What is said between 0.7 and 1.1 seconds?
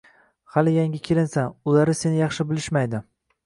yangi